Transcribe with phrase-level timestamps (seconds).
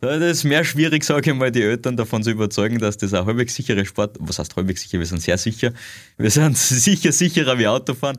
[0.00, 3.24] Das ist mehr schwierig, sage ich mal, die Eltern davon zu überzeugen, dass das ein
[3.24, 5.72] halbwegs sicherer Sport, was heißt halbwegs sicher, wir sind sehr sicher,
[6.18, 8.18] wir sind sicher sicherer wie Autofahren.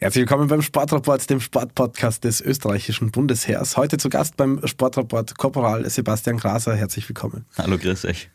[0.00, 3.78] Herzlich willkommen beim Sportrapport, dem Sportpodcast des österreichischen Bundesheers.
[3.78, 6.76] Heute zu Gast beim Sportrapport Korporal Sebastian Graser.
[6.76, 7.46] Herzlich willkommen.
[7.56, 8.28] Hallo, grüß euch.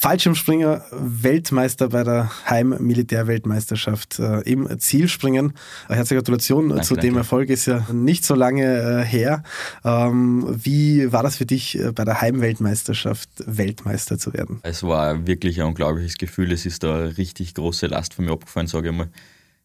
[0.00, 5.54] Fallschirmspringer, Weltmeister bei der Heim-Militärweltmeisterschaft äh, im Zielspringen.
[5.88, 7.18] Herzliche Gratulation danke, zu dem danke.
[7.18, 9.42] Erfolg, ist ja nicht so lange äh, her.
[9.84, 14.60] Ähm, wie war das für dich, äh, bei der Heimweltmeisterschaft Weltmeister zu werden?
[14.62, 16.52] Es war wirklich ein unglaubliches Gefühl.
[16.52, 19.08] Es ist da eine richtig große Last von mir abgefallen, sage ich mal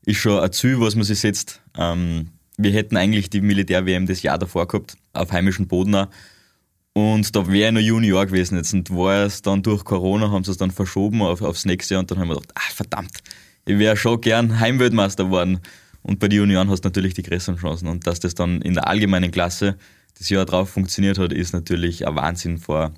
[0.08, 1.62] ist schon ein Ziel, was man sich setzt.
[1.78, 6.08] Ähm, wir hätten eigentlich die Militär-WM das Jahr davor gehabt, auf heimischem Boden auch.
[6.98, 8.74] Und da wäre ich noch Junior gewesen jetzt.
[8.74, 12.00] Und war es dann durch Corona, haben sie es dann verschoben auf, aufs nächste Jahr.
[12.00, 13.20] Und dann haben wir gedacht, ah, verdammt,
[13.66, 15.60] ich wäre schon gern Heimweltmeister geworden.
[16.02, 17.88] Und bei den Junioren hast du natürlich die größeren Chancen.
[17.88, 19.78] Und dass das dann in der allgemeinen Klasse
[20.18, 22.94] das Jahr drauf funktioniert hat, ist natürlich ein Wahnsinn vor,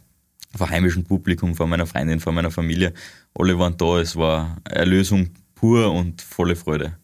[0.55, 2.93] vor heimischem Publikum, vor meiner Freundin, vor meiner Familie.
[3.37, 3.99] Alle waren da.
[3.99, 6.97] Es war Erlösung pur und volle Freude.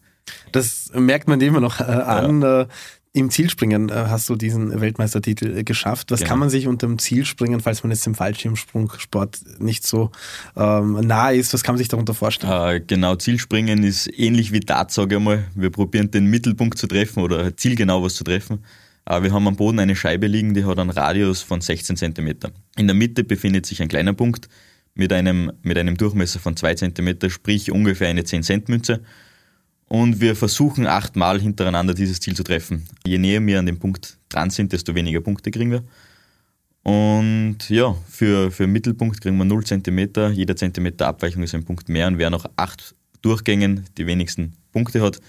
[0.52, 2.40] Das merkt man immer noch äh, an.
[2.40, 2.66] Ja.
[3.16, 6.10] Im Zielspringen äh, hast du diesen Weltmeistertitel äh, geschafft.
[6.10, 6.28] Was genau.
[6.28, 10.10] kann man sich unter dem Zielspringen, falls man jetzt im Fallschirmsprungsport nicht so
[10.54, 12.52] ähm, nah ist, was kann man sich darunter vorstellen?
[12.52, 15.44] Äh, genau, Zielspringen ist ähnlich wie Dart, sage ich mal.
[15.54, 18.58] Wir probieren den Mittelpunkt zu treffen oder zielgenau was zu treffen.
[19.06, 22.34] Äh, wir haben am Boden eine Scheibe liegen, die hat einen Radius von 16 cm.
[22.76, 24.50] In der Mitte befindet sich ein kleiner Punkt
[24.94, 29.00] mit einem, mit einem Durchmesser von 2 cm, sprich ungefähr eine 10 Cent Münze.
[29.88, 32.84] Und wir versuchen achtmal hintereinander dieses Ziel zu treffen.
[33.06, 35.84] Je näher wir an dem Punkt dran sind, desto weniger Punkte kriegen wir.
[36.82, 40.32] Und ja, für, für Mittelpunkt kriegen wir 0 cm.
[40.32, 42.06] Jeder Zentimeter Abweichung ist ein Punkt mehr.
[42.06, 45.20] Und wer nach acht Durchgängen die wenigsten Punkte hat,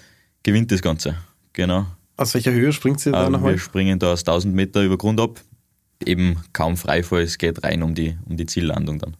[0.43, 1.15] gewinnt das Ganze.
[1.53, 1.87] Genau.
[2.15, 3.53] Aus welcher Höhe springt ihr da ähm, nochmal?
[3.53, 5.41] Wir springen da aus 1000 Meter über Grund ab.
[6.05, 9.17] Eben kaum Freifall, es geht rein um die, um die Ziellandung dann.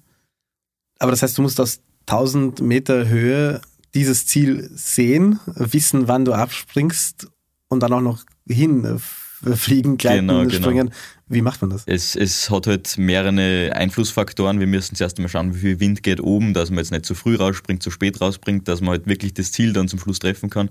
[1.00, 3.62] Aber das heißt, du musst aus 1000 Meter Höhe
[3.94, 7.28] dieses Ziel sehen, wissen, wann du abspringst
[7.68, 10.94] und dann auch noch hinfliegen, gleiten, genau, genau, springen.
[11.28, 11.84] Wie macht man das?
[11.86, 14.60] Es, es hat halt mehrere Einflussfaktoren.
[14.60, 17.16] Wir müssen zuerst einmal schauen, wie viel Wind geht oben, dass man jetzt nicht zu
[17.16, 20.50] früh rausspringt, zu spät rausspringt, dass man halt wirklich das Ziel dann zum Schluss treffen
[20.50, 20.70] kann.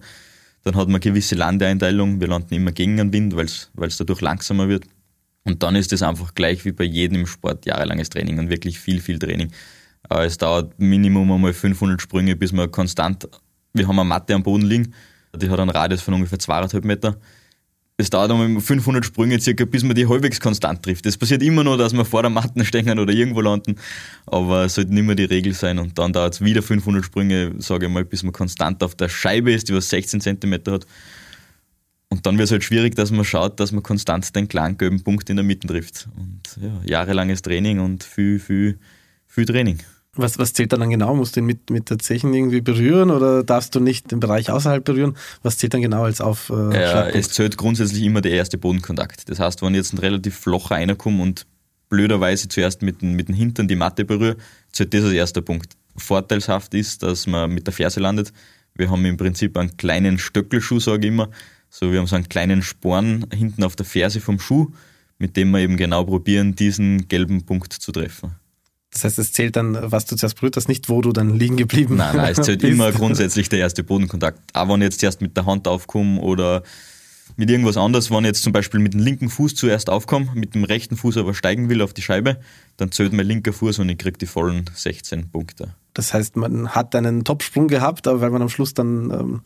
[0.63, 2.21] Dann hat man gewisse Landeeinteilung.
[2.21, 4.85] Wir landen immer gegen den Wind, weil es dadurch langsamer wird.
[5.45, 9.01] Und dann ist es einfach gleich wie bei jedem Sport jahrelanges Training und wirklich viel,
[9.01, 9.53] viel Training.
[10.11, 13.29] Äh, es dauert Minimum einmal 500 Sprünge, bis man konstant,
[13.73, 14.95] wir haben eine Matte am Boden liegen,
[15.37, 17.17] die hat einen Radius von ungefähr 2,5 Meter.
[17.99, 21.07] Es dauert einmal 500 Sprünge circa, bis man die halbwegs konstant trifft.
[21.07, 23.77] Es passiert immer nur, dass wir vor der Matte stehen oder irgendwo landen,
[24.27, 25.79] aber es sollte nicht mehr die Regel sein.
[25.79, 29.09] Und dann dauert es wieder 500 Sprünge, sage ich mal, bis man konstant auf der
[29.09, 30.87] Scheibe ist, die was 16 cm hat.
[32.09, 35.03] Und dann wird es halt schwierig, dass man schaut, dass man konstant den kleinen gelben
[35.03, 36.07] Punkt in der Mitte trifft.
[36.17, 38.79] Und ja, jahrelanges Training und viel, viel,
[39.27, 39.79] viel Training.
[40.17, 41.15] Was, was zählt dann genau?
[41.15, 44.51] Musst du ihn mit, mit der Zechen irgendwie berühren oder darfst du nicht den Bereich
[44.51, 45.17] außerhalb berühren?
[45.43, 46.51] Was zählt dann genau als auf?
[46.51, 49.29] Äh, ja, es zählt grundsätzlich immer der erste Bodenkontakt.
[49.29, 51.47] Das heißt, wenn jetzt ein relativ flacher reinkommt und
[51.89, 54.41] blöderweise zuerst mit, den, mit dem Hintern die Matte berührt,
[54.73, 55.75] zählt das als erster Punkt.
[55.97, 58.33] Vorteilshaft ist, dass man mit der Ferse landet.
[58.75, 61.31] Wir haben im Prinzip einen kleinen Stöckelschuh, sage ich immer.
[61.71, 64.73] So, wir haben so einen kleinen Sporn hinten auf der Ferse vom Schuh,
[65.19, 68.35] mit dem wir eben genau probieren, diesen gelben Punkt zu treffen.
[68.97, 71.59] Das heißt, es zählt dann, was du zuerst berührt hast, nicht wo du dann liegen
[71.59, 71.99] geblieben bist.
[71.99, 74.41] Nein, nein, es zählt immer grundsätzlich der erste Bodenkontakt.
[74.55, 76.63] Auch wenn ich jetzt erst mit der Hand aufkomme oder
[77.37, 80.55] mit irgendwas anderes, wenn ich jetzt zum Beispiel mit dem linken Fuß zuerst aufkomme, mit
[80.55, 82.39] dem rechten Fuß aber steigen will auf die Scheibe,
[82.79, 85.75] dann zählt mein linker Fuß und ich kriege die vollen 16 Punkte.
[85.93, 89.41] Das heißt, man hat einen Topsprung gehabt, aber weil man am Schluss dann ähm,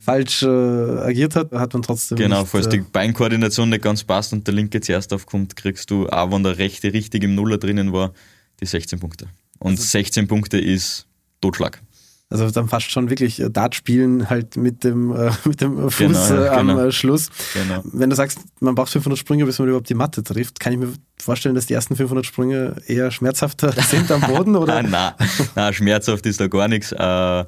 [0.00, 2.18] falsch äh, agiert hat, hat man trotzdem.
[2.18, 5.92] Genau, nicht, falls äh, die Beinkoordination nicht ganz passt und der linke zuerst aufkommt, kriegst
[5.92, 8.12] du, auch wenn der rechte richtig im Nuller drinnen war,
[8.60, 9.28] die 16 Punkte.
[9.58, 11.06] Und also, 16 Punkte ist
[11.40, 11.82] Totschlag.
[12.30, 15.98] Also dann fast schon wirklich äh, Dart spielen halt mit dem, äh, mit dem Fuß
[15.98, 16.90] genau, ja, äh, am genau.
[16.90, 17.30] Schluss.
[17.54, 17.82] Genau.
[17.84, 20.78] Wenn du sagst, man braucht 500 Sprünge, bis man überhaupt die Matte trifft, kann ich
[20.78, 24.56] mir vorstellen, dass die ersten 500 Sprünge eher schmerzhafter sind am Boden?
[24.56, 24.82] Oder?
[24.82, 25.14] nein,
[25.54, 26.92] nein, schmerzhaft ist da gar nichts.
[26.92, 27.44] Äh,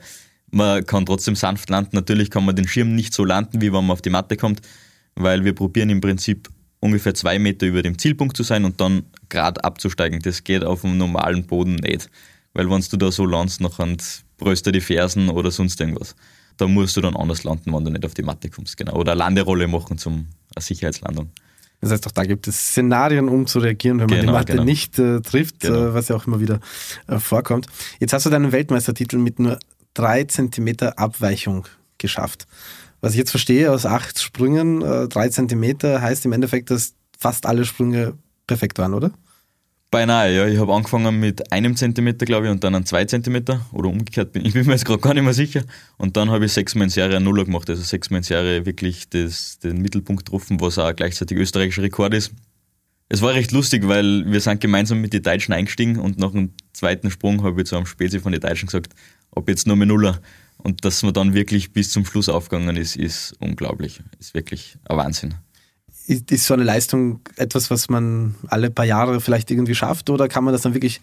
[0.53, 1.91] man kann trotzdem sanft landen.
[1.93, 4.63] Natürlich kann man den Schirm nicht so landen, wie wenn man auf die Matte kommt,
[5.15, 6.49] weil wir probieren im Prinzip
[6.81, 10.21] ungefähr zwei Meter über dem Zielpunkt zu sein und dann gerade abzusteigen.
[10.21, 12.11] Das geht auf dem normalen Boden nicht.
[12.53, 16.17] Weil wenn du da so landest, bröst du die Fersen oder sonst irgendwas.
[16.57, 18.77] Da musst du dann anders landen, wenn du nicht auf die Matte kommst.
[18.77, 18.95] Genau.
[18.95, 20.27] Oder eine Landerolle machen zum
[20.59, 21.31] Sicherheitslandung.
[21.81, 24.53] Das heißt, auch da gibt es Szenarien, um zu reagieren, wenn man genau, die Matte
[24.53, 24.65] genau.
[24.65, 25.89] nicht äh, trifft, genau.
[25.89, 26.61] äh, was ja auch immer wieder
[27.07, 27.67] äh, vorkommt.
[28.01, 29.59] Jetzt hast du deinen Weltmeistertitel mit nur
[29.95, 31.67] drei Zentimeter Abweichung
[31.97, 32.47] geschafft.
[33.01, 37.47] Was ich jetzt verstehe, aus acht Sprüngen, äh, drei Zentimeter heißt im Endeffekt, dass fast
[37.47, 38.15] alle Sprünge
[38.47, 39.13] perfekt waren, oder?
[39.91, 40.47] Beinahe, ja.
[40.47, 43.67] Ich habe angefangen mit einem Zentimeter, glaube ich, und dann an zwei Zentimeter.
[43.73, 45.63] Oder umgekehrt, bin, ich bin mir jetzt gerade gar nicht mehr sicher.
[45.97, 47.69] Und dann habe ich sechsmal in Serie Nuller gemacht.
[47.69, 52.33] Also sechsmal in Serie wirklich das, den Mittelpunkt getroffen, was auch gleichzeitig österreichischer Rekord ist.
[53.09, 56.53] Es war recht lustig, weil wir sind gemeinsam mit den Deutschen eingestiegen und nach dem
[56.73, 58.95] zweiten Sprung habe ich zu einem Spezi von den Deutschen gesagt,
[59.33, 60.21] ob jetzt nur mehr Nuller.
[60.63, 64.01] Und dass man dann wirklich bis zum Schluss aufgegangen ist, ist unglaublich.
[64.19, 65.35] Ist wirklich ein Wahnsinn.
[66.07, 70.45] Ist so eine Leistung etwas, was man alle paar Jahre vielleicht irgendwie schafft oder kann
[70.45, 71.01] man das dann wirklich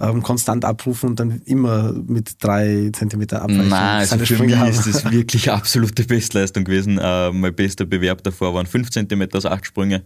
[0.00, 4.56] ähm, konstant abrufen und dann immer mit drei Zentimeter Abweichung Nein, also für Sprünge mich
[4.56, 4.70] haben?
[4.70, 6.98] ist das wirklich absolute Bestleistung gewesen.
[6.98, 10.02] Äh, mein bester Bewerb davor waren fünf Zentimeter aus acht Sprünge.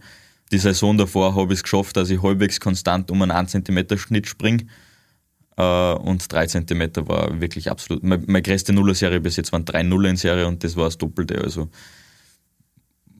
[0.51, 3.97] Die Saison davor habe ich es geschafft, dass ich halbwegs konstant um einen 1 Zentimeter
[3.97, 4.65] Schnitt springe.
[5.59, 8.03] Uh, und 3 cm war wirklich absolut.
[8.03, 10.97] Meine, meine größte Nuller-Serie bis jetzt waren 3 Nuller in Serie und das war das
[10.97, 11.41] Doppelte.
[11.41, 11.69] Also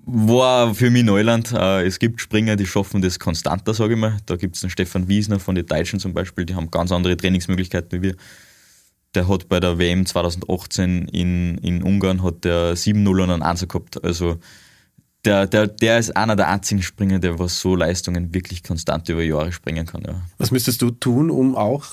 [0.05, 1.51] war für mich Neuland.
[1.51, 4.17] Uh, es gibt Springer, die schaffen das konstanter, sage ich mal.
[4.25, 7.17] Da gibt es einen Stefan Wiesner von den Deutschen zum Beispiel, die haben ganz andere
[7.17, 8.15] Trainingsmöglichkeiten wie wir.
[9.13, 13.43] Der hat bei der WM 2018 in, in Ungarn hat der 7 0 und einen
[13.43, 14.01] 1 gehabt.
[14.05, 14.39] Also
[15.25, 19.21] der, der, der ist einer der einzigen Springer, der was so Leistungen wirklich konstant über
[19.21, 20.03] Jahre springen kann.
[20.07, 20.21] Ja.
[20.37, 21.83] Was müsstest du tun, um auch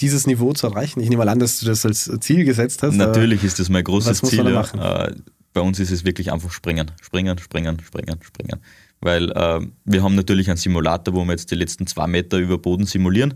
[0.00, 1.00] dieses Niveau zu erreichen?
[1.00, 2.94] Ich nehme mal an, dass du das als Ziel gesetzt hast.
[2.94, 4.48] Natürlich ist das mein großes Ziel.
[4.48, 5.06] Ja.
[5.06, 5.14] Äh,
[5.52, 8.60] bei uns ist es wirklich einfach springen, springen, springen, springen, springen.
[9.00, 12.58] Weil äh, wir haben natürlich einen Simulator, wo wir jetzt die letzten zwei Meter über
[12.58, 13.34] Boden simulieren,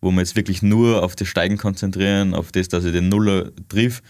[0.00, 3.50] wo wir jetzt wirklich nur auf das Steigen konzentrieren, auf das, dass ich den Nuller
[3.68, 4.02] triff.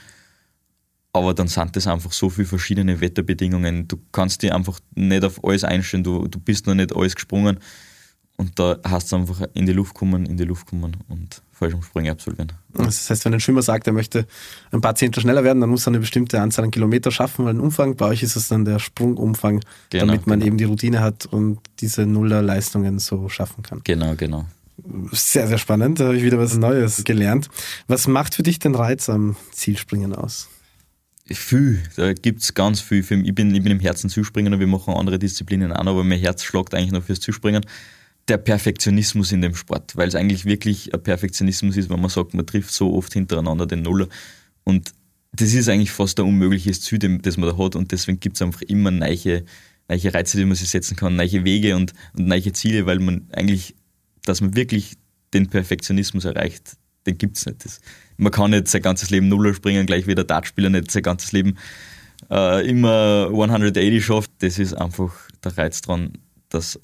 [1.12, 3.87] Aber dann sind das einfach so viele verschiedene Wetterbedingungen.
[3.87, 6.02] Du kannst dich einfach nicht auf alles einstellen.
[6.02, 7.58] Du, du bist noch nicht alles gesprungen.
[8.43, 12.11] Und da hast du einfach in die Luft kommen, in die Luft kommen und Fallschirmsprünge
[12.11, 12.50] absolvieren.
[12.75, 14.27] Das heißt, wenn ein Schwimmer sagt, er möchte
[14.73, 17.55] ein paar Zehntel schneller werden, dann muss er eine bestimmte Anzahl an Kilometer schaffen, weil
[17.55, 19.61] ein Umfang, bei euch ist es dann der Sprungumfang,
[19.91, 20.49] genau, damit man genau.
[20.49, 23.81] eben die Routine hat und diese Nullerleistungen so schaffen kann.
[23.85, 24.47] Genau, genau.
[25.12, 27.49] Sehr, sehr spannend, da habe ich wieder was Neues gelernt.
[27.87, 30.49] Was macht für dich den Reiz am Zielspringen aus?
[31.27, 32.99] Viel, da gibt es ganz viel.
[32.99, 36.19] Ich bin, ich bin im Herzen Zuspringer und wir machen andere Disziplinen auch, aber mein
[36.19, 37.65] Herz schlagt eigentlich noch fürs Zuspringen
[38.32, 42.32] der Perfektionismus in dem Sport, weil es eigentlich wirklich ein Perfektionismus ist, wenn man sagt,
[42.32, 44.08] man trifft so oft hintereinander den Nuller.
[44.64, 44.94] Und
[45.32, 47.76] das ist eigentlich fast ein unmögliches Ziel, das man da hat.
[47.76, 49.44] Und deswegen gibt es einfach immer neue,
[49.87, 53.29] neue Reize, die man sich setzen kann, neue Wege und, und neue Ziele, weil man
[53.32, 53.75] eigentlich,
[54.25, 54.94] dass man wirklich
[55.34, 57.67] den Perfektionismus erreicht, den gibt es nicht.
[57.67, 57.82] Das,
[58.17, 61.32] man kann nicht sein ganzes Leben Nuller springen, gleich wie der Dartspieler nicht sein ganzes
[61.32, 61.58] Leben
[62.31, 64.31] äh, immer 180 schafft.
[64.38, 65.12] Das ist einfach
[65.44, 66.14] der Reiz dran,
[66.49, 66.81] dass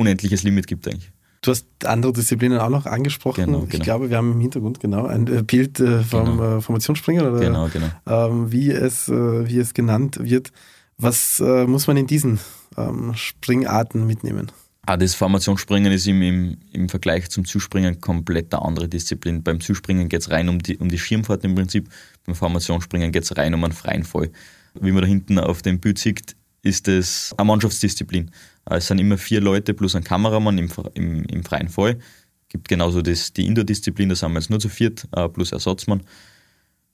[0.00, 1.12] unendliches Limit gibt eigentlich.
[1.42, 3.46] Du hast andere Disziplinen auch noch angesprochen.
[3.46, 3.72] Genau, genau.
[3.72, 6.58] Ich glaube, wir haben im Hintergrund genau ein äh, Bild äh, vom genau.
[6.58, 7.88] Äh, Formationsspringer oder genau, genau.
[8.06, 10.52] Ähm, wie, es, wie es genannt wird.
[10.98, 12.40] Was muss man in diesen
[12.76, 14.52] ähm, Springarten mitnehmen?
[14.84, 19.42] Ah, das Formationsspringen ist im, im, im Vergleich zum Zuspringen komplett eine andere Disziplin.
[19.42, 21.88] Beim Zuspringen geht es rein um die, um die Schirmfahrt im Prinzip.
[22.26, 24.30] Beim Formationsspringen geht es rein um einen freien Fall.
[24.74, 28.30] Wie man da hinten auf dem Bild sieht, ist es eine Mannschaftsdisziplin.
[28.66, 31.98] Es sind immer vier Leute plus ein Kameramann im, im, im freien Fall.
[32.42, 35.52] Es gibt genauso das, die Indoor-Disziplin, da sind wir jetzt nur zu viert, äh, plus
[35.52, 36.02] Ersatzmann.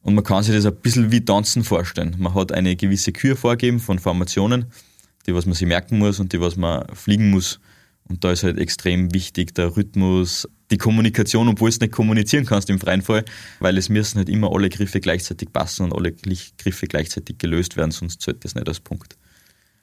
[0.03, 2.15] Und man kann sich das ein bisschen wie Tanzen vorstellen.
[2.19, 4.67] Man hat eine gewisse Kür vorgeben von Formationen,
[5.27, 7.59] die was man sich merken muss und die was man fliegen muss.
[8.09, 12.71] Und da ist halt extrem wichtig der Rhythmus, die Kommunikation, obwohl du nicht kommunizieren kannst
[12.71, 13.25] im freien Fall,
[13.59, 17.91] weil es müssen halt immer alle Griffe gleichzeitig passen und alle Griffe gleichzeitig gelöst werden,
[17.91, 19.17] sonst zählt das nicht als Punkt.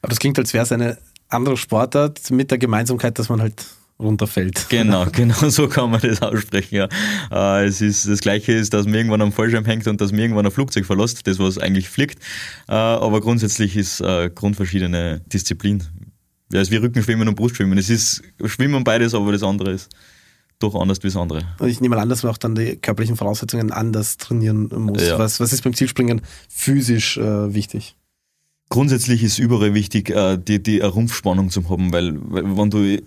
[0.02, 0.98] Aber das klingt, als wäre es eine
[1.34, 3.66] andere Sportart mit der Gemeinsamkeit, dass man halt
[4.00, 4.68] runterfällt.
[4.70, 6.76] Genau, genau so kann man das aussprechen.
[6.76, 6.88] Ja.
[7.32, 10.20] Äh, es ist, das Gleiche ist, dass man irgendwann am Fallschirm hängt und dass man
[10.20, 12.20] irgendwann ein Flugzeug verlässt, das was eigentlich fliegt.
[12.68, 15.84] Äh, aber grundsätzlich ist äh, grundverschiedene Disziplin.
[16.52, 17.78] Ja, es ist wie Rückenschwimmen und Brustschwimmen.
[17.78, 19.90] Es ist Schwimmen beides, aber das andere ist
[20.60, 21.42] doch anders wie das andere.
[21.60, 25.02] Und ich nehme mal an, dass man auch dann die körperlichen Voraussetzungen anders trainieren muss.
[25.02, 25.20] Ja.
[25.20, 27.96] Was, was ist beim Zielspringen physisch äh, wichtig?
[28.70, 33.02] Grundsätzlich ist überall wichtig, äh, die, die Rumpfspannung zu haben, weil, weil wenn du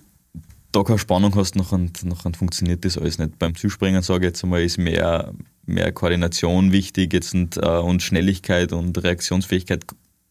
[0.76, 3.38] da keine Spannung hast, nachher, nachher funktioniert das alles nicht.
[3.38, 5.32] Beim Zuspringen, sage ich jetzt einmal, ist mehr,
[5.64, 9.84] mehr Koordination wichtig jetzt und, äh, und Schnelligkeit und Reaktionsfähigkeit.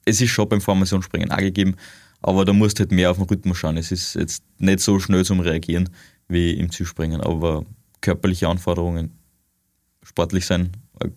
[0.06, 1.76] Es ist schon beim Formationsspringen auch gegeben,
[2.22, 3.78] aber da musst du halt mehr auf den Rhythmus schauen.
[3.78, 5.90] Es ist jetzt nicht so schnell zum Reagieren
[6.28, 7.66] wie im Zuspringen, aber
[8.02, 9.12] körperliche Anforderungen,
[10.04, 10.72] sportlich sein,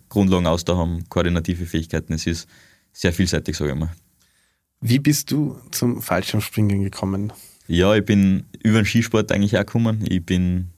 [0.09, 2.47] Grundlagen aus da haben, koordinative Fähigkeiten, es ist
[2.93, 3.91] sehr vielseitig, sage ich mal.
[4.81, 7.33] Wie bist du zum Fallschirmspringen gekommen?
[7.67, 10.05] Ja, ich bin über den Skisport eigentlich auch gekommen.
[10.07, 10.69] Ich bin,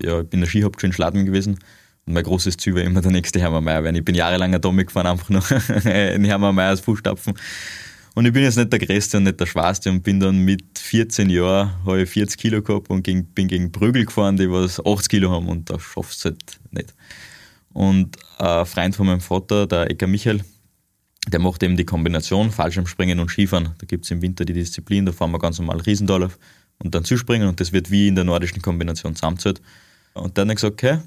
[0.00, 1.58] ja, ich bin der Skihauptschule in Schladming gewesen.
[2.06, 3.96] Und mein großes Ziel war immer der nächste Hermann Mayer werden.
[3.96, 5.42] Ich bin jahrelang ein Domi gefahren, einfach nur
[5.84, 7.34] in Hermann Meyers Fußstapfen.
[8.14, 10.78] Und ich bin jetzt nicht der Größte und nicht der Schwarze und bin dann mit
[10.78, 14.80] 14 Jahren, habe ich 40 Kilo gehabt und gegen, bin gegen Prügel gefahren, die was
[14.80, 16.94] 80 Kilo haben und da schaffst du es halt nicht.
[17.74, 20.40] Und ein Freund von meinem Vater, der Ecker Michael,
[21.26, 23.70] der macht eben die Kombination Fallschirmspringen und Skifahren.
[23.78, 26.38] Da gibt es im Winter die Disziplin, da fahren wir ganz normal Riesendorlauf
[26.78, 29.60] und dann Zuspringen und das wird wie in der nordischen Kombination zusammengezählt.
[30.14, 30.98] Und dann hat er gesagt, okay,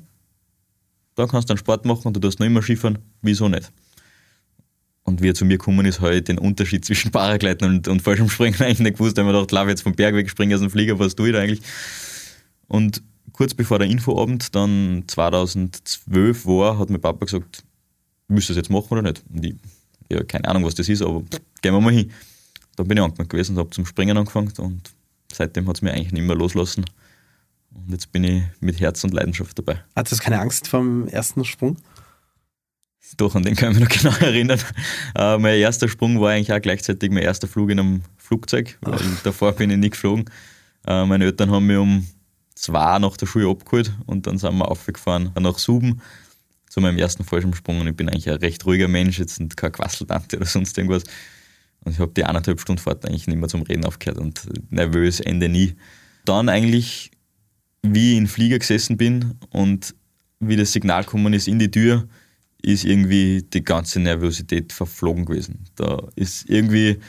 [1.15, 3.71] da kannst du einen Sport machen und du darfst noch immer Skifahren, wieso nicht?
[5.03, 8.01] Und wie er zu mir gekommen ist, habe ich den Unterschied zwischen Paragleiten und, und
[8.01, 9.17] Fallschirmspringen eigentlich nicht gewusst.
[9.17, 11.15] Da habe ich mir gedacht, lauf jetzt vom Berg weg, springe aus dem Flieger, was
[11.15, 11.61] tue ich da eigentlich?
[12.67, 17.63] Und kurz bevor der Infoabend dann 2012 war, hat mein Papa gesagt,
[18.27, 19.23] willst du das jetzt machen oder nicht?
[19.33, 19.55] Und ich,
[20.09, 21.21] ja, keine Ahnung, was das ist, aber
[21.61, 22.11] gehen wir mal hin.
[22.75, 24.91] Da bin ich angemeldet gewesen und habe zum Springen angefangen und
[25.31, 26.85] seitdem hat es mir eigentlich nicht mehr loslassen.
[27.71, 29.83] Und jetzt bin ich mit Herz und Leidenschaft dabei.
[29.95, 31.77] Hattest du keine Angst vom ersten Sprung?
[33.17, 34.59] Doch, an den kann ich mich noch genau erinnern.
[35.15, 38.95] Äh, mein erster Sprung war eigentlich auch gleichzeitig mein erster Flug in einem Flugzeug, weil
[38.95, 39.23] Ach.
[39.23, 40.25] davor bin ich nicht geflogen.
[40.87, 42.07] Äh, meine Eltern haben mich um
[42.55, 46.01] zwei nach der Schule abgeholt und dann sind wir aufgefahren nach Suben
[46.69, 49.71] zu meinem ersten Fallschirmsprung und ich bin eigentlich ein recht ruhiger Mensch, jetzt nicht kein
[49.71, 51.03] Quasseltante oder sonst irgendwas.
[51.83, 55.19] Und ich habe die eineinhalb Stunden Fahrt eigentlich nicht mehr zum Reden aufgehört und nervös,
[55.19, 55.75] Ende nie.
[56.25, 57.11] Dann eigentlich,
[57.81, 59.95] wie ich in den Flieger gesessen bin und
[60.39, 62.07] wie das Signal gekommen ist in die Tür,
[62.61, 65.65] ist irgendwie die ganze Nervosität verflogen gewesen.
[65.75, 66.99] Da ist irgendwie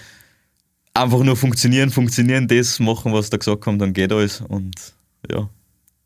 [0.95, 4.41] einfach nur funktionieren, funktionieren, das machen, was da gesagt haben, dann geht alles.
[4.41, 4.95] Und
[5.29, 5.49] ja,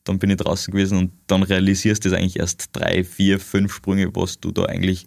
[0.04, 3.74] dann bin ich draußen gewesen und dann realisierst du das eigentlich erst drei, vier, fünf
[3.74, 5.06] Sprünge, was du da eigentlich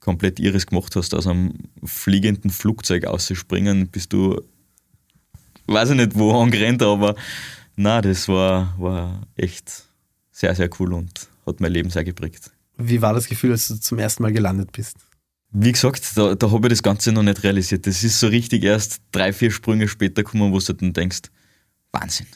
[0.00, 1.14] komplett ihres gemacht hast.
[1.14, 4.42] Aus einem fliegenden Flugzeug auszuspringen, bist du,
[5.66, 7.16] weiß ich nicht, wo angerannt, aber
[7.76, 9.84] na, das war, war echt
[10.30, 12.50] sehr, sehr cool und hat mein Leben sehr geprägt.
[12.76, 14.96] Wie war das Gefühl, als du zum ersten Mal gelandet bist?
[15.50, 17.86] Wie gesagt, da, da habe ich das Ganze noch nicht realisiert.
[17.86, 21.30] Das ist so richtig erst drei, vier Sprünge später gekommen, wo du dann denkst,
[21.92, 22.26] Wahnsinn,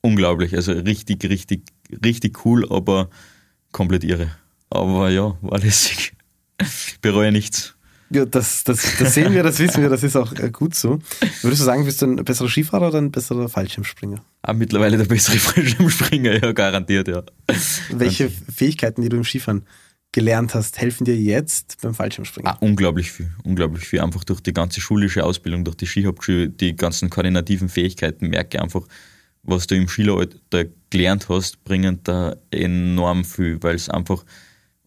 [0.00, 0.54] unglaublich.
[0.54, 1.62] Also richtig, richtig,
[2.04, 3.08] richtig cool, aber
[3.72, 4.30] komplett irre.
[4.70, 6.12] Aber ja, war lässig.
[6.60, 7.76] Ich bereue nichts.
[8.10, 11.00] Ja, das, das, das sehen wir, das wissen wir, das ist auch äh, gut so.
[11.42, 14.22] Würdest du sagen, bist du ein besserer Skifahrer oder ein besserer Fallschirmspringer?
[14.42, 17.24] Ah, mittlerweile der bessere Fallschirmspringer, ja, garantiert, ja.
[17.90, 19.66] Welche Fähigkeiten, die du im Skifahren
[20.12, 22.50] gelernt hast, helfen dir jetzt beim Fallschirmspringen?
[22.50, 24.00] Ah, unglaublich viel, unglaublich viel.
[24.00, 28.62] Einfach durch die ganze schulische Ausbildung, durch die Skihauptschule, die ganzen koordinativen Fähigkeiten merke ich
[28.62, 28.82] einfach,
[29.46, 34.24] was du im Skileralter gelernt hast, bringen da enorm viel, weil es einfach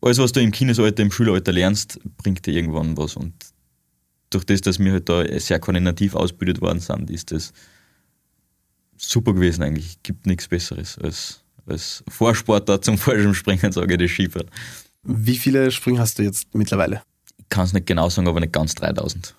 [0.01, 3.15] alles, was du im Kindesalter, im Schulalter lernst, bringt dir irgendwann was.
[3.15, 3.33] Und
[4.29, 7.53] durch das, dass wir halt da sehr koordinativ ausgebildet worden sind, ist das
[8.97, 10.01] super gewesen eigentlich.
[10.03, 14.49] Gibt nichts Besseres als, als Vorsportler zum Fallschirmspringen, sage ich, das Skifahren.
[15.03, 17.01] Wie viele Sprünge hast du jetzt mittlerweile?
[17.37, 19.35] Ich kann es nicht genau sagen, aber nicht ganz 3000.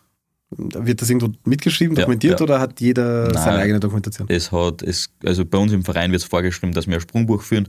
[0.51, 2.43] Wird das irgendwo mitgeschrieben, dokumentiert ja, ja.
[2.43, 4.27] oder hat jeder Nein, seine eigene Dokumentation?
[4.29, 7.43] Es hat, es, also bei uns im Verein wird es vorgeschrieben, dass wir ein Sprungbuch
[7.43, 7.69] führen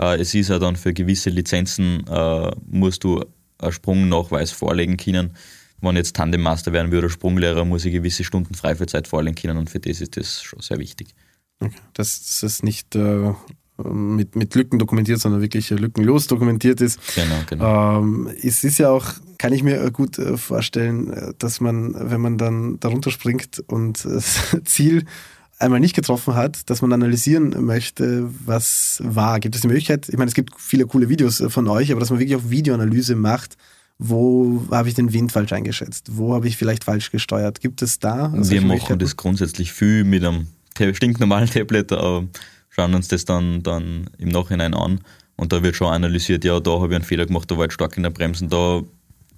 [0.00, 3.24] äh, es ist ja dann für gewisse Lizenzen, äh, musst du
[3.58, 5.36] einen Sprungnachweis vorlegen können.
[5.80, 9.80] Wenn jetzt Tandemmaster werden würde, Sprunglehrer, muss ich gewisse Stunden Freifahrzeit vorlegen können und für
[9.80, 11.14] das ist das schon sehr wichtig.
[11.60, 11.76] Okay.
[11.94, 13.32] Dass das nicht äh,
[13.92, 16.98] mit, mit Lücken dokumentiert, sondern wirklich lückenlos dokumentiert ist.
[17.14, 18.00] Genau, genau.
[18.00, 19.06] Ähm, es ist ja auch,
[19.38, 24.04] kann ich mir gut äh, vorstellen, äh, dass man, wenn man dann darunter springt und
[24.04, 25.04] das Ziel
[25.58, 29.40] einmal nicht getroffen hat, dass man analysieren möchte, was war.
[29.40, 32.00] Gibt es die Möglichkeit, ich meine, es gibt viele coole Videos äh, von euch, aber
[32.00, 33.56] dass man wirklich auch Videoanalyse macht,
[34.02, 36.16] wo habe ich den Wind falsch eingeschätzt?
[36.16, 37.60] Wo habe ich vielleicht falsch gesteuert?
[37.60, 38.32] Gibt es da?
[38.34, 40.46] Wir machen das grundsätzlich viel mit einem
[40.94, 42.26] stinknormalen Tablet, aber
[42.70, 45.00] schauen uns das dann, dann im Nachhinein an
[45.36, 47.72] und da wird schon analysiert, ja, da habe ich einen Fehler gemacht, da war ich
[47.72, 48.82] stark in der Bremsen, da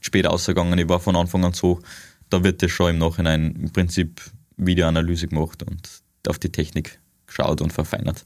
[0.00, 1.80] spät ausgegangen, ich war von Anfang an so.
[2.28, 4.20] Da wird das schon im Nachhinein im Prinzip
[4.56, 8.24] Videoanalyse gemacht und auf die Technik geschaut und verfeinert.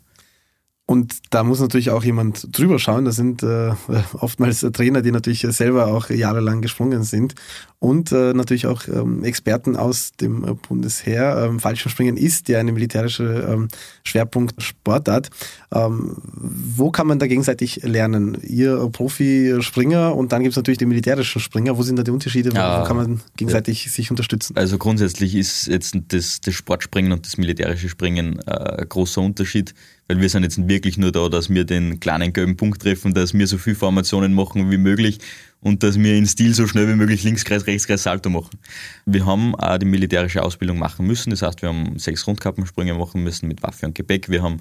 [0.89, 3.05] Und da muss natürlich auch jemand drüber schauen.
[3.05, 3.73] Das sind äh,
[4.21, 7.35] oftmals Trainer, die natürlich selber auch jahrelang gesprungen sind
[7.81, 11.45] und äh, natürlich auch ähm, Experten aus dem Bundesheer.
[11.45, 13.69] Ähm, Fallschirmspringen ist ja eine militärische ähm,
[14.05, 15.31] Schwerpunktsportart.
[15.75, 18.39] Ähm, wo kann man da gegenseitig lernen?
[18.43, 21.77] Ihr Profi-Springer und dann gibt es natürlich die militärischen Springer.
[21.77, 22.51] Wo sind da die Unterschiede?
[22.55, 23.91] Ja, wo kann man gegenseitig ja.
[23.91, 24.57] sich unterstützen?
[24.57, 29.75] Also grundsätzlich ist jetzt das, das Sportspringen und das militärische Springen äh, ein großer Unterschied
[30.09, 33.35] weil wir sind jetzt wirklich nur da, dass wir den kleinen gelben Punkt treffen, dass
[33.35, 35.19] wir so viele Formationen machen wie möglich
[35.61, 38.59] und dass wir in Stil so schnell wie möglich Linkskreis, Rechtskreis, Salto machen.
[39.05, 41.31] Wir haben auch die militärische Ausbildung machen müssen.
[41.31, 44.29] Das heißt, wir haben sechs Rundkappensprünge machen müssen mit Waffe und Gepäck.
[44.29, 44.59] Wir haben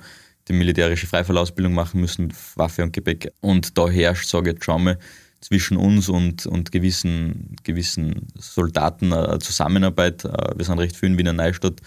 [0.48, 3.32] die militärische Freifallausbildung machen müssen mit Waffe und Gepäck.
[3.42, 4.98] Und da herrscht, sage ich jetzt schon mal,
[5.42, 10.26] zwischen uns und, und gewissen, gewissen Soldaten eine Zusammenarbeit.
[10.26, 11.82] Äh, wir sind recht viel in Wiener Neustadt,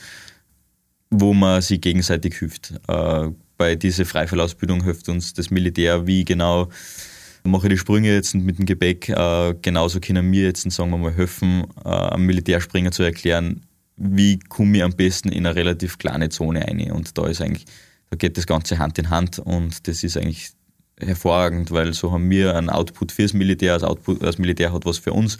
[1.11, 2.75] wo man sich gegenseitig hilft.
[3.59, 6.69] Äh, bei dieser Freifallausbildung hilft uns das Militär, wie genau
[7.45, 9.09] mache ich die Sprünge jetzt mit dem Gepäck.
[9.09, 13.63] Äh, genauso können wir jetzt, sagen wir mal, helfen, einem Militärspringer zu erklären,
[13.97, 16.93] wie komme ich am besten in eine relativ kleine Zone ein.
[16.93, 17.65] Und da ist eigentlich,
[18.11, 20.51] da geht das Ganze Hand in Hand und das ist eigentlich
[21.01, 24.99] hervorragend, weil so haben wir einen Output fürs Militär, das, Output, das Militär hat was
[24.99, 25.39] für uns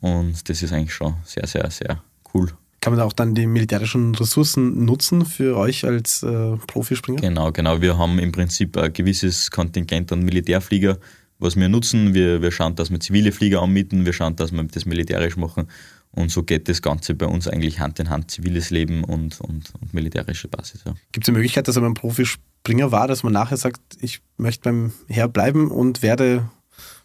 [0.00, 2.02] und das ist eigentlich schon sehr, sehr, sehr
[2.34, 2.52] cool.
[2.82, 7.20] Kann man auch dann die militärischen Ressourcen nutzen für euch als äh, Profispringer?
[7.20, 7.80] Genau, genau.
[7.80, 10.98] Wir haben im Prinzip ein gewisses Kontingent an Militärflieger,
[11.38, 12.12] was wir nutzen.
[12.12, 15.68] Wir, wir schauen, dass wir zivile Flieger anmieten, wir schauen, dass wir das militärisch machen
[16.14, 19.72] und so geht das Ganze bei uns eigentlich Hand in Hand, ziviles Leben und, und,
[19.80, 20.82] und militärische Basis.
[20.84, 20.94] Ja.
[21.10, 24.62] Gibt es eine Möglichkeit, dass man ein Profispringer war, dass man nachher sagt, ich möchte
[24.64, 26.50] beim Heer bleiben und werde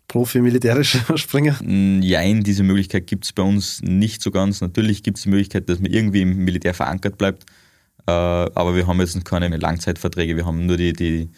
[0.07, 1.57] Profi-militärischer Springer?
[1.61, 4.61] Nein, diese Möglichkeit gibt es bei uns nicht so ganz.
[4.61, 7.45] Natürlich gibt es die Möglichkeit, dass man irgendwie im Militär verankert bleibt,
[8.07, 11.29] äh, aber wir haben jetzt keine Langzeitverträge, wir haben nur die, die,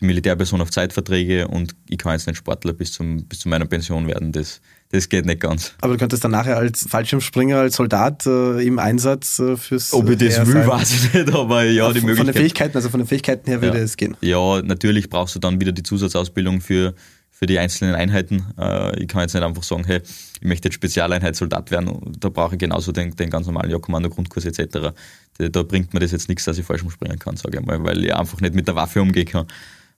[0.00, 3.66] die Militärperson auf Zeitverträge und ich kann jetzt nicht Sportler bis, zum, bis zu meiner
[3.66, 4.32] Pension werden.
[4.32, 5.74] Das, das geht nicht ganz.
[5.82, 9.92] Aber du könntest dann nachher als Fallschirmspringer, als Soldat äh, im Einsatz äh, fürs.
[9.92, 10.66] Ob ich das will, sein.
[10.66, 12.16] weiß ich nicht, aber ja, die von, Möglichkeit.
[12.16, 13.84] Von den Fähigkeiten, also von den Fähigkeiten her würde ja.
[13.84, 14.16] es gehen.
[14.22, 16.94] Ja, natürlich brauchst du dann wieder die Zusatzausbildung für,
[17.38, 18.46] für die einzelnen Einheiten.
[18.58, 22.16] Äh, ich kann jetzt nicht einfach sagen, hey, ich möchte jetzt Spezialeinheitssoldat werden.
[22.18, 24.94] Da brauche ich genauso den, den ganz normalen ja, Kommando-Grundkurs etc.
[25.36, 28.02] Da, da, bringt mir das jetzt nichts, dass ich Fallschirmspringen kann, sage ich mal, weil
[28.02, 29.46] ich einfach nicht mit der Waffe umgehen kann.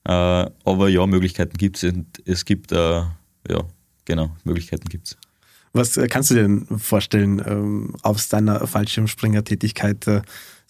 [0.05, 1.95] Äh, aber ja, Möglichkeiten gibt es.
[2.25, 3.65] Es gibt, äh, ja,
[4.05, 5.17] genau, Möglichkeiten gibt es.
[5.73, 10.25] Was äh, kannst du dir denn vorstellen ähm, aus deiner Fallschirmspringer-Tätigkeit?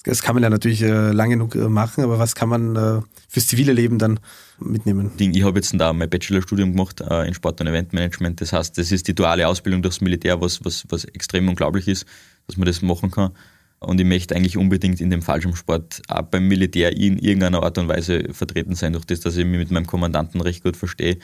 [0.09, 3.47] Äh, das kann man ja natürlich äh, lang genug machen, aber was kann man fürs
[3.47, 4.21] zivile Leben dann
[4.59, 5.11] mitnehmen?
[5.19, 8.41] Ich habe jetzt da mein Bachelorstudium gemacht in Sport- und Eventmanagement.
[8.41, 12.07] Das heißt, das ist die duale Ausbildung durchs Militär, was, was, was extrem unglaublich ist,
[12.47, 13.33] dass man das machen kann.
[13.81, 17.87] Und ich möchte eigentlich unbedingt in dem Fallschirmsport auch beim Militär in irgendeiner Art und
[17.87, 21.19] Weise vertreten sein, durch das, dass ich mich mit meinem Kommandanten recht gut verstehe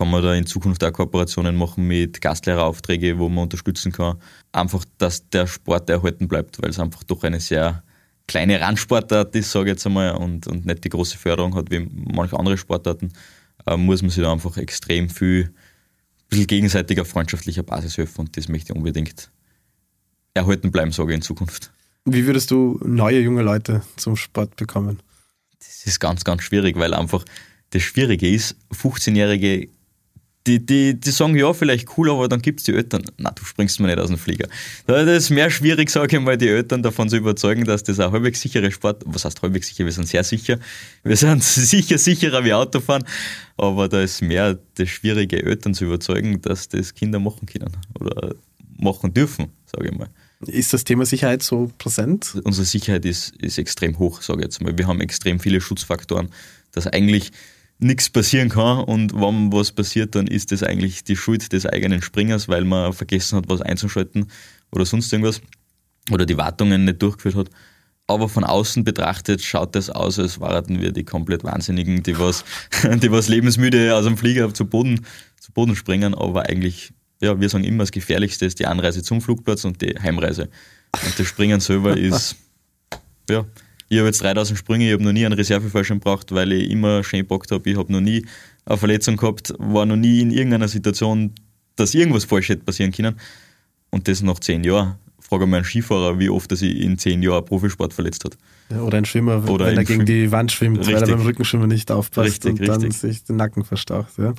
[0.00, 4.16] kann man da in Zukunft auch Kooperationen machen mit Gastlehreraufträgen, wo man unterstützen kann.
[4.50, 7.82] Einfach, dass der Sport erhalten bleibt, weil es einfach doch eine sehr
[8.30, 11.80] kleine Randsportart ist, sage ich jetzt einmal, und, und nicht die große Förderung hat wie
[11.92, 13.12] manche andere Sportarten,
[13.66, 15.54] äh, muss man sich da einfach extrem viel, ein
[16.28, 19.30] bisschen gegenseitig auf freundschaftlicher Basis helfen und das möchte ich unbedingt
[20.32, 21.72] erhalten bleiben, sage ich in Zukunft.
[22.04, 25.00] Wie würdest du neue junge Leute zum Sport bekommen?
[25.58, 27.24] Das ist ganz, ganz schwierig, weil einfach
[27.70, 29.68] das Schwierige ist, 15-Jährige
[30.46, 33.04] die, die, die sagen, ja, vielleicht cool, aber dann gibt es die Eltern.
[33.18, 34.48] Na, du springst mir nicht aus dem Flieger.
[34.86, 38.10] Das ist mehr schwierig, sage ich mal, die Eltern davon zu überzeugen, dass das ein
[38.10, 40.58] halbwegs sicherer Sport, was heißt halbwegs sicher, wir sind sehr sicher.
[41.02, 43.04] Wir sind sicher sicherer wie Autofahren,
[43.58, 48.34] aber da ist mehr das Schwierige, Eltern zu überzeugen, dass das Kinder machen können oder
[48.78, 50.08] machen dürfen, sage ich mal.
[50.46, 52.40] Ist das Thema Sicherheit so präsent?
[52.44, 54.76] Unsere Sicherheit ist, ist extrem hoch, sage ich jetzt mal.
[54.76, 56.30] Wir haben extrem viele Schutzfaktoren,
[56.72, 57.30] dass eigentlich
[57.80, 62.02] nichts passieren kann und wenn was passiert, dann ist das eigentlich die Schuld des eigenen
[62.02, 64.26] Springers, weil man vergessen hat, was einzuschalten
[64.70, 65.40] oder sonst irgendwas
[66.10, 67.50] oder die Wartungen nicht durchgeführt hat.
[68.06, 72.44] Aber von außen betrachtet schaut das aus, als waren wir die komplett Wahnsinnigen, die was,
[72.84, 75.06] die was lebensmüde aus dem Flieger zu Boden,
[75.38, 76.14] zu Boden springen.
[76.14, 79.96] Aber eigentlich, ja, wir sagen immer, das Gefährlichste ist die Anreise zum Flugplatz und die
[79.96, 80.48] Heimreise.
[81.04, 82.34] Und das Springen selber ist,
[83.30, 83.46] ja,
[83.90, 87.02] ich habe jetzt 3000 Sprünge, ich habe noch nie einen Reservefallschirm gebraucht, weil ich immer
[87.02, 87.68] schön gepackt habe.
[87.68, 88.24] Ich habe noch nie
[88.64, 91.34] eine Verletzung gehabt, war noch nie in irgendeiner Situation,
[91.74, 93.18] dass irgendwas falsch hätte passieren können.
[93.90, 94.96] Und das nach zehn Jahren
[95.30, 98.36] frage mal einen Skifahrer, wie oft er sich in zehn Jahren Profisport verletzt hat.
[98.68, 100.94] Ja, oder ein Schwimmer, oder wenn er gegen die Wand schwimmt, richtig.
[100.96, 102.98] weil er beim Rückenschwimmen nicht aufpasst richtig, und dann richtig.
[102.98, 104.10] sich den Nacken verstaucht.
[104.18, 104.34] Ja.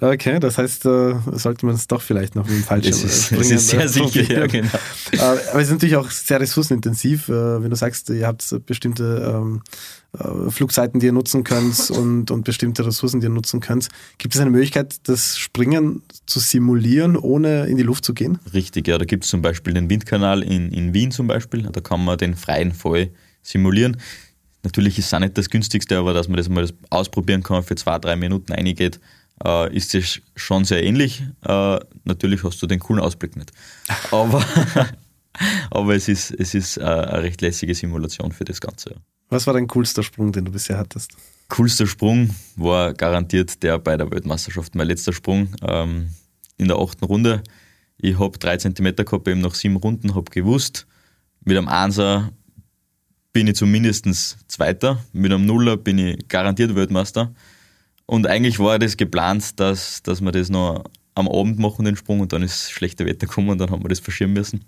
[0.00, 3.28] Okay, das heißt, äh, sollte man es doch vielleicht noch mit dem Fallschirm das ist,
[3.28, 3.42] bringen.
[3.42, 4.70] Das ist sehr sicher, ja, genau.
[5.12, 9.34] Äh, aber es ist natürlich auch sehr ressourcenintensiv, äh, wenn du sagst, ihr habt bestimmte
[9.36, 9.62] ähm,
[10.50, 13.88] Flugzeiten, die ihr nutzen könnt und, und bestimmte Ressourcen, die ihr nutzen könnt.
[14.18, 18.38] Gibt es eine Möglichkeit, das Springen zu simulieren, ohne in die Luft zu gehen?
[18.52, 18.98] Richtig, ja.
[18.98, 21.62] Da gibt es zum Beispiel den Windkanal in, in Wien zum Beispiel.
[21.62, 23.10] Da kann man den freien Fall
[23.42, 23.96] simulieren.
[24.62, 27.76] Natürlich ist es auch nicht das günstigste, aber dass man das mal ausprobieren kann, für
[27.76, 28.98] zwei, drei Minuten eingeht,
[29.44, 31.22] äh, ist es schon sehr ähnlich.
[31.44, 33.52] Äh, natürlich hast du den coolen Ausblick nicht.
[34.10, 34.44] Aber,
[35.70, 38.96] aber es ist, es ist äh, eine recht lässige Simulation für das Ganze.
[39.28, 41.12] Was war dein coolster Sprung, den du bisher hattest?
[41.48, 44.74] Coolster Sprung war garantiert der bei der Weltmeisterschaft.
[44.74, 45.48] Mein letzter Sprung.
[45.62, 46.10] Ähm,
[46.56, 47.42] in der achten Runde.
[47.98, 50.86] Ich habe drei Zentimeter gehabt, eben nach sieben Runden, habe gewusst,
[51.44, 52.32] mit einem Einser
[53.32, 57.34] bin ich zumindest Zweiter, mit einem Nuller bin ich garantiert Weltmeister.
[58.06, 62.20] Und eigentlich war das geplant, dass, dass wir das noch am Abend machen, den Sprung,
[62.20, 64.64] und dann ist schlechte Wetter gekommen und dann haben wir das verschieben müssen.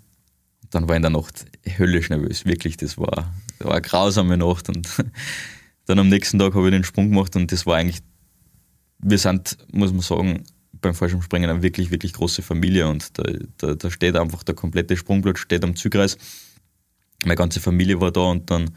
[0.71, 1.45] Dann war in der Nacht
[1.77, 4.69] höllisch nervös, wirklich, das war, das war eine grausame Nacht.
[4.69, 4.87] Und
[5.85, 8.01] dann am nächsten Tag habe ich den Sprung gemacht und das war eigentlich,
[8.99, 10.43] wir sind, muss man sagen,
[10.81, 12.87] beim Fallschirmspringen eine wirklich, wirklich große Familie.
[12.87, 13.23] Und da,
[13.57, 16.17] da, da steht einfach der komplette Sprungplatz steht am Zugreis.
[17.23, 18.71] Meine ganze Familie war da und dann,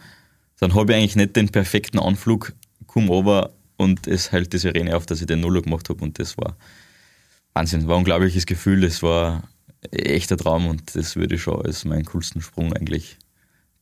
[0.58, 2.54] dann habe ich eigentlich nicht den perfekten Anflug,
[2.86, 6.02] komme aber und es hält die Sirene auf, dass ich den Nuller gemacht habe.
[6.02, 6.56] Und das war
[7.54, 9.48] Wahnsinn, war ein unglaubliches Gefühl, das war
[9.90, 13.18] echter Traum und das würde ich schon als meinen coolsten Sprung eigentlich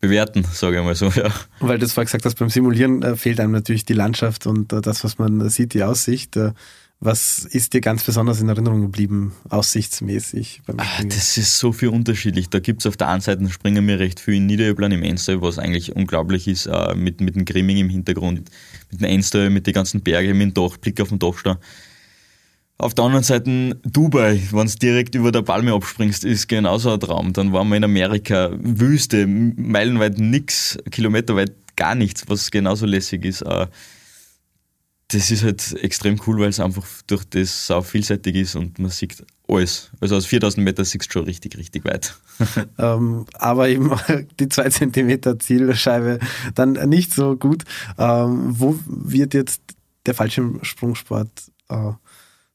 [0.01, 1.31] bewerten, sage ich mal so, ja.
[1.61, 4.73] Weil du es vorher gesagt hast, beim Simulieren äh, fehlt einem natürlich die Landschaft und
[4.73, 6.37] äh, das, was man sieht, die Aussicht.
[6.37, 6.53] Äh,
[7.03, 10.61] was ist dir ganz besonders in Erinnerung geblieben, aussichtsmäßig?
[10.67, 12.51] Beim ah, das ist so viel unterschiedlich.
[12.51, 15.41] Da gibt es auf der einen Seite springen wir recht viel in Niederöblan im Enstall,
[15.41, 18.51] was eigentlich unglaublich ist, mit, mit dem Grimming im Hintergrund,
[18.91, 21.57] mit dem Enstall, mit den ganzen Bergen, mit dem Dach, Blick auf den Dachstein.
[22.81, 27.01] Auf der anderen Seite Dubai, wenn du direkt über der Palme abspringst, ist genauso ein
[27.01, 27.35] Traum.
[27.35, 33.43] Dann waren wir in Amerika, Wüste, meilenweit nix, kilometerweit gar nichts, was genauso lässig ist.
[33.43, 33.67] Äh,
[35.09, 38.91] das ist halt extrem cool, weil es einfach durch das sau vielseitig ist und man
[38.91, 39.91] sieht alles.
[40.01, 42.17] Also aus 4000 Meter siehst du schon richtig, richtig weit.
[42.79, 43.91] ähm, aber eben
[44.41, 46.19] die 2 cm Zielscheibe
[46.55, 47.65] dann nicht so gut.
[47.99, 49.61] Ähm, wo wird jetzt
[50.07, 51.29] der Fallschirmsprungsport
[51.69, 51.93] äh,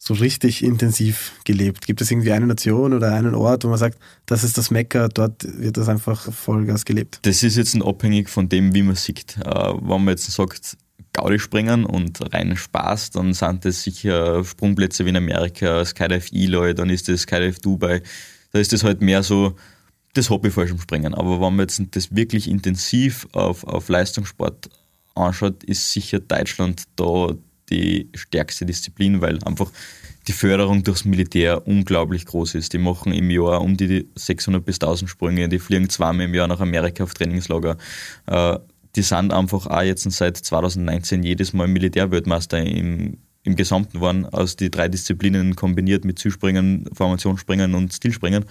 [0.08, 1.88] so richtig intensiv gelebt?
[1.88, 5.08] Gibt es irgendwie eine Nation oder einen Ort, wo man sagt, das ist das Mekka,
[5.08, 7.20] dort wird das einfach Vollgas gelebt?
[7.24, 9.38] Das ist jetzt abhängig von dem, wie man sieht.
[9.44, 10.78] Äh, wenn man jetzt sagt,
[11.14, 16.76] Gaudi springen und rein Spaß, dann sind das sicher Sprungplätze wie in Amerika, Skydive Eloy,
[16.76, 18.04] dann ist das Skydive Dubai.
[18.52, 19.56] Da ist das halt mehr so
[20.14, 21.14] das Hobby springen.
[21.16, 24.70] Aber wenn man jetzt das wirklich intensiv auf, auf Leistungssport
[25.16, 27.30] anschaut, ist sicher Deutschland da
[27.70, 29.72] die stärkste Disziplin, weil einfach
[30.28, 32.74] die Förderung durchs Militär unglaublich groß ist.
[32.74, 36.48] Die machen im Jahr um die 600 bis 1000 Sprünge, die fliegen zweimal im Jahr
[36.48, 37.78] nach Amerika auf Trainingslager.
[38.26, 38.58] Äh,
[38.96, 44.56] die sind einfach auch jetzt seit 2019 jedes Mal Militärweltmeister im, im Gesamten waren, aus
[44.56, 48.46] die drei Disziplinen kombiniert mit Zuspringen, Formationsspringen und Stilspringen.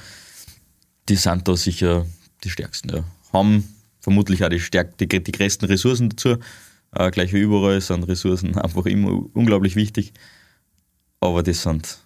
[1.08, 2.06] Die sind da sicher
[2.44, 2.90] die stärksten.
[2.90, 3.04] Ja.
[3.32, 3.64] Haben
[4.00, 6.36] vermutlich auch die, stärk die, die größten Ressourcen dazu
[6.96, 10.12] äh, gleich wie überall sind Ressourcen einfach immer unglaublich wichtig.
[11.20, 11.98] Aber das sind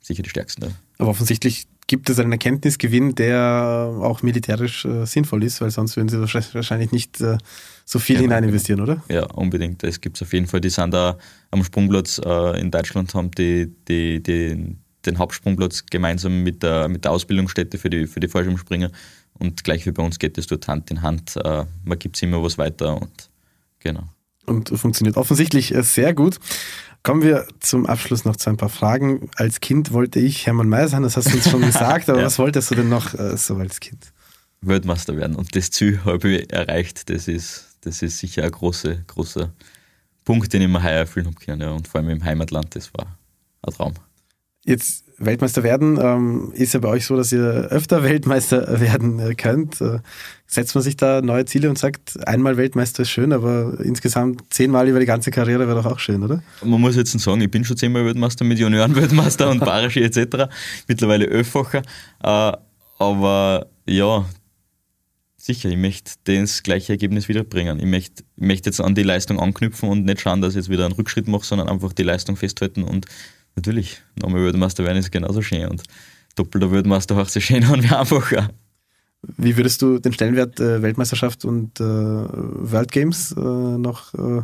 [0.00, 0.64] sicher die stärksten.
[0.64, 0.70] Ja.
[0.98, 6.08] Aber offensichtlich gibt es einen Erkenntnisgewinn, der auch militärisch äh, sinnvoll ist, weil sonst würden
[6.08, 7.38] sie wahrscheinlich nicht äh,
[7.84, 9.02] so viel ja, hinein investieren, oder?
[9.10, 9.82] Ja, unbedingt.
[9.84, 10.60] Es gibt es auf jeden Fall.
[10.60, 11.18] Die sind da
[11.50, 17.04] am Sprungplatz äh, in Deutschland, haben die, die, die, den Hauptsprungplatz gemeinsam mit der, mit
[17.04, 18.90] der Ausbildungsstätte für die, für die Fallschirmspringer.
[19.34, 21.36] Und gleich wie bei uns geht es dort Hand in Hand.
[21.36, 23.28] Äh, man gibt es immer was weiter und
[23.80, 24.04] genau
[24.46, 26.38] und funktioniert offensichtlich äh, sehr gut.
[27.02, 29.28] Kommen wir zum Abschluss noch zu ein paar Fragen.
[29.34, 32.26] Als Kind wollte ich Hermann Mayer sein, das hast du uns schon gesagt, aber ja.
[32.26, 34.12] was wolltest du denn noch äh, so als Kind?
[34.60, 37.10] Weltmeister werden und das Ziel habe ich erreicht.
[37.10, 39.52] Das ist, das ist sicher ein großer, großer
[40.24, 41.60] Punkt, den ich mir heuer erfüllen habe können.
[41.60, 41.70] Ja.
[41.70, 43.18] Und vor allem im Heimatland, das war
[43.62, 43.94] ein Traum.
[44.64, 49.34] Jetzt Weltmeister werden, ähm, ist ja bei euch so, dass ihr öfter Weltmeister werden äh,
[49.34, 49.80] könnt.
[49.80, 50.00] Äh,
[50.46, 54.88] setzt man sich da neue Ziele und sagt, einmal Weltmeister ist schön, aber insgesamt zehnmal
[54.88, 56.42] über die ganze Karriere wäre doch auch schön, oder?
[56.62, 60.48] Man muss jetzt sagen, ich bin schon zehnmal Weltmeister mit Junioren-Weltmeister und Barashi etc.
[60.88, 61.82] Mittlerweile öffacher.
[62.22, 62.52] Äh,
[62.98, 64.26] aber ja,
[65.42, 67.80] sicher, ich möchte das gleiche Ergebnis wiederbringen.
[67.80, 70.68] Ich möchte, ich möchte jetzt an die Leistung anknüpfen und nicht schauen, dass ich jetzt
[70.68, 73.06] wieder einen Rückschritt mache, sondern einfach die Leistung festhalten und
[73.56, 75.82] natürlich, nochmal Weltmeister werden ist genauso schön und
[76.36, 78.50] doppelter Weltmeister hört sich schön an wie einfacher.
[79.36, 84.42] Wie würdest du den Stellenwert äh, Weltmeisterschaft und äh, World Games äh, noch äh,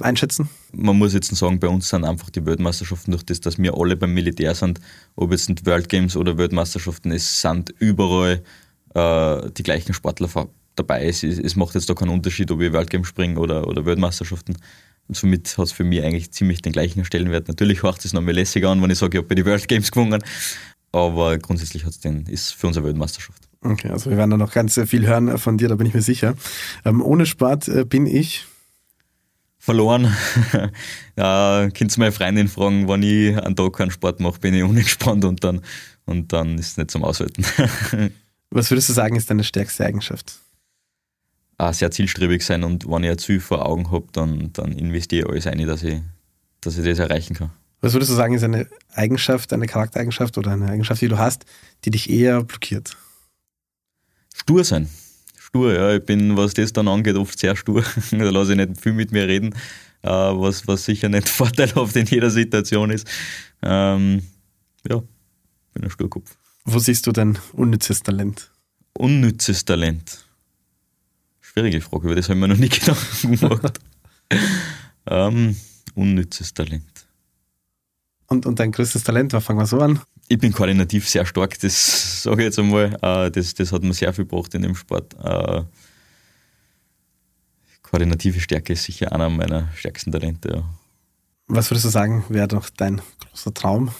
[0.00, 0.48] einschätzen?
[0.72, 3.96] Man muss jetzt sagen, bei uns sind einfach die Weltmeisterschaften durch das, dass wir alle
[3.96, 4.80] beim Militär sind,
[5.14, 8.42] ob jetzt sind World Games oder Weltmeisterschaften, es sind überall
[8.94, 10.28] äh, die gleichen Sportler
[10.74, 11.06] dabei.
[11.06, 14.56] Es, es, macht jetzt da keinen Unterschied, ob ich World Games springe oder, oder Weltmeisterschaften.
[15.08, 17.48] Und somit hat es für mich eigentlich ziemlich den gleichen Stellenwert.
[17.48, 19.68] Natürlich hört es noch mal lässiger an, wenn ich sage, ich habe bei den World
[19.68, 20.22] Games gewonnen.
[20.92, 23.42] Aber grundsätzlich hat's den, ist für unsere Weltmeisterschaft.
[23.64, 26.02] Okay, also wir werden da noch ganz viel hören von dir, da bin ich mir
[26.02, 26.34] sicher.
[26.84, 28.44] Ähm, ohne Sport äh, bin ich
[29.58, 30.12] verloren.
[31.16, 35.24] ja, könnt meine Freundin fragen, wenn ich einen Tag keinen Sport mache, bin ich unentspannt
[35.24, 35.60] und dann,
[36.04, 37.44] und dann ist es nicht zum Aushalten.
[38.50, 40.41] Was würdest du sagen, ist deine stärkste Eigenschaft?
[41.62, 45.26] Auch sehr zielstrebig sein und wenn ich ein Ziel vor Augen habe, dann, dann investiere
[45.36, 46.00] ich alles ein, dass ich,
[46.60, 47.50] dass ich das erreichen kann.
[47.80, 51.44] Was würdest du sagen, ist eine Eigenschaft, eine Charaktereigenschaft oder eine Eigenschaft, die du hast,
[51.84, 52.96] die dich eher blockiert?
[54.34, 54.88] Stur sein.
[55.36, 55.96] Stur, ja.
[55.96, 57.84] Ich bin, was das dann angeht, oft sehr stur.
[58.10, 59.54] da lasse ich nicht viel mit mir reden,
[60.02, 63.06] äh, was, was sicher nicht vorteilhaft in jeder Situation ist.
[63.62, 64.22] Ähm,
[64.88, 65.02] ja,
[65.74, 66.36] bin ein Sturkopf.
[66.64, 68.50] Wo siehst du dein unnützes Talent?
[68.94, 70.24] Unnützes Talent.
[71.52, 73.78] Schwierige Frage, über das habe ich mir noch nie Gedanken gemacht.
[75.06, 75.56] ähm,
[75.94, 76.84] unnützes Talent.
[78.28, 80.00] Und, und dein größtes Talent, was fangen wir so an?
[80.28, 82.96] Ich bin koordinativ sehr stark, das sage ich jetzt einmal.
[83.02, 85.14] Äh, das, das hat mir sehr viel gebracht in dem Sport.
[85.22, 85.64] Äh,
[87.82, 90.48] koordinative Stärke ist sicher einer meiner stärksten Talente.
[90.54, 90.64] Ja.
[91.48, 93.90] Was würdest du sagen, wäre doch dein großer Traum?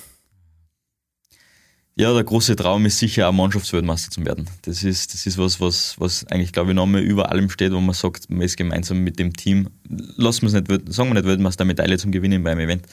[1.94, 4.48] Ja, der große Traum ist sicher auch Mannschaftsweltmeister zu werden.
[4.62, 7.80] Das ist, das ist was, was, was eigentlich, glaube ich, nochmal über allem steht, wo
[7.80, 9.68] man sagt, man ist gemeinsam mit dem Team.
[9.88, 12.86] Lassen wir es nicht, sagen wir nicht Weltmeister, Medaille zum Gewinnen beim Event.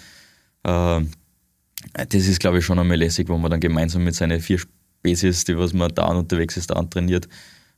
[0.63, 1.01] Äh,
[1.93, 5.45] das ist, glaube ich, schon einmal lässig, wo man dann gemeinsam mit seinen vier Spezies,
[5.45, 7.29] die was man da unterwegs ist, da trainiert,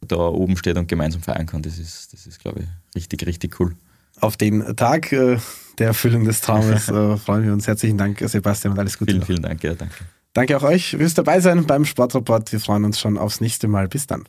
[0.02, 1.62] da oben steht und gemeinsam feiern kann.
[1.62, 3.76] Das ist, das ist glaube ich, richtig, richtig cool.
[4.20, 5.38] Auf den Tag äh,
[5.78, 7.68] der Erfüllung des Traumes äh, freuen wir uns.
[7.68, 9.12] Herzlichen Dank, Sebastian, und alles Gute.
[9.12, 9.28] Vielen, noch.
[9.28, 9.64] vielen Dank.
[9.64, 9.96] Ja, danke.
[10.34, 12.52] Danke auch euch fürs dabei sein beim Sportreport.
[12.52, 13.88] Wir freuen uns schon aufs nächste Mal.
[13.88, 14.24] Bis dann.